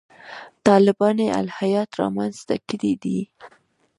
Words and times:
طالباني 0.67 1.25
الهیات 1.41 1.89
رامنځته 2.01 2.55
کړي 2.69 2.93
دي. 3.03 3.19